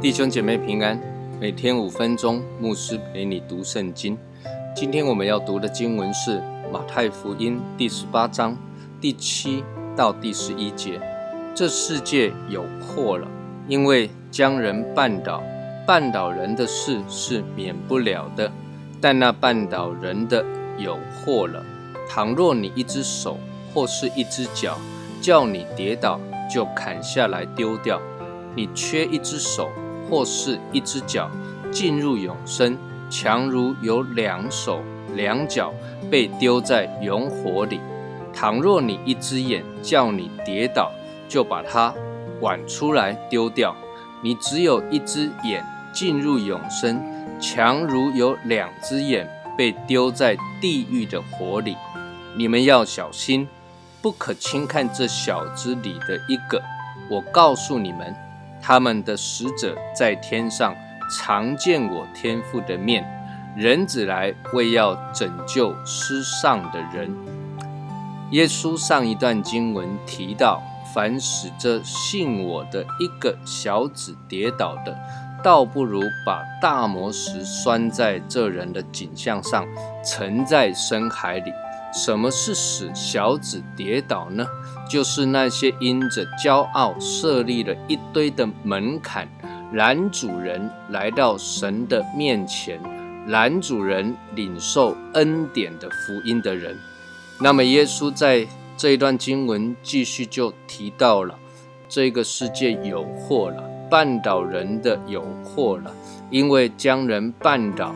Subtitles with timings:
[0.00, 0.98] 弟兄姐妹平安，
[1.38, 4.16] 每天五分钟，牧师陪你读圣经。
[4.74, 6.40] 今天我们要读的经文是
[6.72, 8.56] 马太福音第十八章
[9.00, 9.62] 第七
[9.94, 10.98] 到第十一节。
[11.54, 13.28] 这世界有祸了，
[13.68, 15.40] 因为将人绊倒，
[15.86, 18.50] 绊倒人的事是免不了的，
[19.00, 20.44] 但那绊倒人的
[20.76, 21.64] 有祸了。
[22.08, 23.38] 倘若你一只手
[23.72, 24.76] 或是一只脚
[25.20, 26.18] 叫你跌倒，
[26.52, 27.98] 就砍下来丢掉；
[28.56, 29.68] 你缺一只手。
[30.10, 31.30] 或是一只脚
[31.70, 32.78] 进入永生，
[33.10, 34.80] 强如有两手
[35.14, 35.70] 两脚
[36.10, 37.78] 被丢在永火里。
[38.32, 40.90] 倘若你一只眼叫你跌倒，
[41.28, 41.92] 就把它
[42.40, 43.74] 挽出来丢掉。
[44.22, 47.02] 你只有一只眼进入永生，
[47.40, 51.76] 强如有两只眼被丢在地狱的火里。
[52.36, 53.48] 你们要小心，
[54.02, 56.62] 不可轻看这小子里的一个。
[57.10, 58.14] 我告诉你们。
[58.60, 60.74] 他们的使者在天上
[61.16, 63.06] 常见我天父的面，
[63.56, 67.08] 人子来为要拯救失丧的人。
[68.32, 70.60] 耶稣上一段经文提到，
[70.94, 74.96] 凡使这信我的一个小子跌倒的，
[75.42, 79.66] 倒不如把大磨石拴在这人的颈项上，
[80.04, 81.52] 沉在深海里。
[81.92, 84.46] 什么是使小子跌倒呢？
[84.90, 89.26] 就是那些因着骄傲设立了一堆的门槛，
[89.72, 92.78] 拦主人来到神的面前，
[93.28, 96.76] 拦主人领受恩典的福音的人。
[97.40, 98.46] 那么，耶稣在
[98.78, 101.36] 这一段经文继续就提到了，
[101.88, 105.92] 这个世界有祸了，绊倒人的有祸了，
[106.30, 107.94] 因为将人绊倒。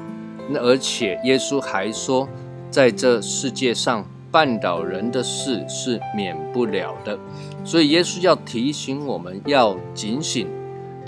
[0.50, 2.28] 那而且耶稣还说。
[2.69, 7.19] 在这世界上，绊倒人的事是免不了的，
[7.66, 10.49] 所以耶稣要提醒我们要警醒、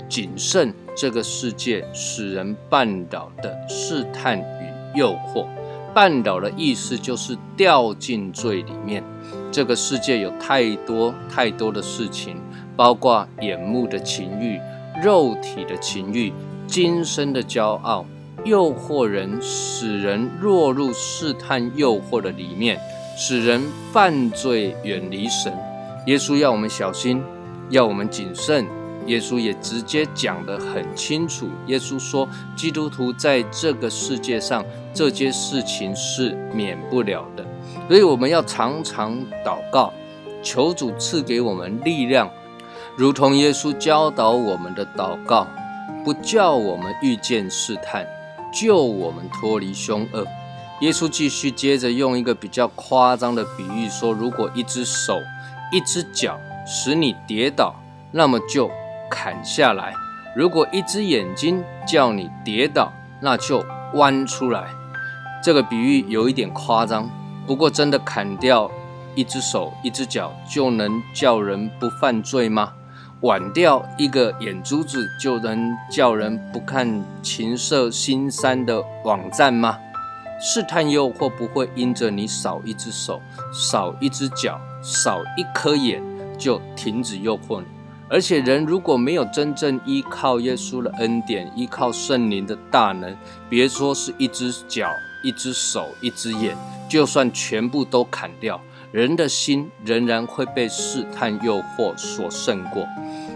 [0.07, 5.47] 谨慎这个世界使人绊倒的试探与诱惑。
[5.95, 9.03] 绊倒的意思就是掉进罪里面。
[9.55, 12.35] 这个世界有太多太多的事情，
[12.75, 14.59] 包括眼目的情欲、
[15.01, 16.33] 肉体的情欲、
[16.67, 18.05] 今生的骄傲。
[18.43, 22.77] 诱惑人，使人落入试探诱惑的里面，
[23.17, 23.61] 使人
[23.93, 25.53] 犯罪，远离神。
[26.05, 27.23] 耶稣要我们小心，
[27.69, 28.65] 要我们谨慎。
[29.05, 31.47] 耶稣也直接讲得很清楚。
[31.67, 32.27] 耶稣说，
[32.57, 37.45] 基督徒在这个世界上，这些事情是免不了的。
[37.87, 39.15] 所以我们要常常
[39.45, 39.93] 祷告，
[40.41, 42.29] 求主赐给我们力量，
[42.95, 45.47] 如同耶稣教导我们的祷告，
[46.03, 48.05] 不叫我们遇见试探。
[48.53, 50.25] 救我们脱离凶恶。
[50.79, 55.19] 耶稣继续接着用一个比较夸张的比喻说：如果一只手、
[55.73, 57.75] 一只脚使你跌倒，
[58.11, 58.71] 那么就
[59.09, 59.91] 砍下来；
[60.37, 63.61] 如果一只眼睛叫你跌倒，那就
[63.95, 64.69] 弯出来。
[65.43, 67.09] 这个比喻有一点夸张，
[67.45, 68.69] 不过真的砍掉
[69.13, 72.73] 一只手、一只脚就能叫人不犯罪吗？
[73.21, 79.77] 挽掉一个眼珠子就能叫人不看情色心山的网站吗？
[80.41, 83.21] 试探诱惑不会因着你少一只手、
[83.53, 86.03] 少一只脚、少一颗眼
[86.37, 87.67] 就停止诱惑你。
[88.09, 93.15] 而且人如果没有真正依靠耶稣的恩典、依靠圣灵的大能，
[93.49, 94.89] 别说是一只脚、
[95.25, 96.55] 一只手、一只眼，
[96.87, 98.61] 就算全部都砍掉。
[98.91, 102.87] 人的心仍然会被试探诱惑所胜过，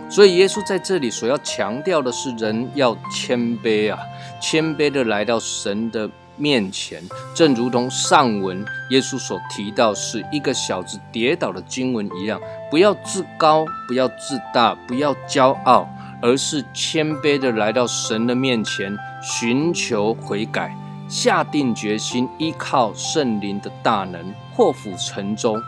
[0.09, 3.99] 所以耶稣在这里所要强调的是，人要谦卑啊，
[4.41, 7.03] 谦卑的来到神的面前，
[7.35, 12.39] 正如同上文耶稣所提到是一个小子跌倒的经文一样，
[12.71, 15.85] 不要自高，不要自大，不要骄傲，
[16.21, 20.73] 而是谦卑的来到神的面前，寻求悔改。
[21.09, 25.59] 下定决心依靠圣灵的大能破釜沉舟，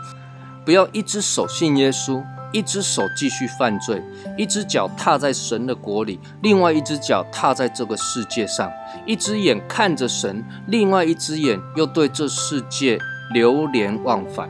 [0.64, 2.22] 不要一只手信耶稣，
[2.52, 4.00] 一只手继续犯罪，
[4.38, 8.70] 一只脚踏在神的国里，另外一只脚踏在这个世界上，
[9.04, 12.96] 一只眼看着神，另外一只眼又对这世界
[13.32, 14.48] 流连忘返。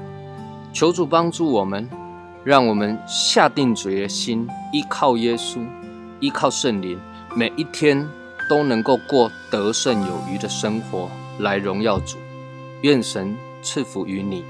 [0.74, 1.88] 求主帮助我们，
[2.44, 5.66] 让我们下定决心依靠耶稣，
[6.20, 7.00] 依靠圣灵，
[7.34, 8.06] 每一天。
[8.52, 12.18] 都能够过得胜有余的生活，来荣耀主。
[12.82, 14.44] 愿神赐福于你。